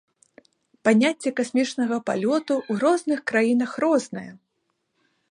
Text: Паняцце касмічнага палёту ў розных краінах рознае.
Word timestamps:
Паняцце 0.87 1.29
касмічнага 1.39 1.99
палёту 2.07 2.53
ў 2.71 2.83
розных 2.85 3.19
краінах 3.33 3.71
рознае. 3.85 4.27